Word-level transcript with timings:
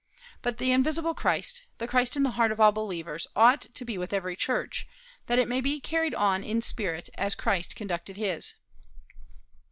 But 0.41 0.57
the 0.57 0.71
invisible 0.71 1.13
Christ, 1.13 1.67
the 1.77 1.87
Christ 1.87 2.17
in 2.17 2.23
the 2.23 2.31
heart 2.31 2.51
of 2.51 2.59
all 2.59 2.71
believers, 2.71 3.27
ought 3.35 3.61
to 3.75 3.85
be 3.85 3.99
with 3.99 4.13
every 4.13 4.35
church, 4.35 4.87
that 5.27 5.37
it 5.37 5.47
may 5.47 5.61
be 5.61 5.79
carried 5.79 6.15
on 6.15 6.43
in 6.43 6.63
spirit 6.63 7.11
as 7.19 7.35
Christ 7.35 7.75
conducted 7.75 8.17
his. 8.17 8.55